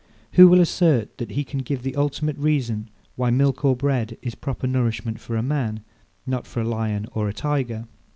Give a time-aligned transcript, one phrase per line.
[0.31, 4.33] Who will assert that he can give the ultimate reason, why milk or bread is
[4.33, 5.81] proper nourishment for a man,
[6.25, 7.85] not for a lion or a tiger?